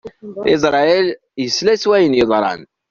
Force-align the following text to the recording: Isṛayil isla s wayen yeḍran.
Isṛayil 0.53 1.07
isla 1.45 1.73
s 1.81 1.83
wayen 1.89 2.17
yeḍran. 2.19 2.61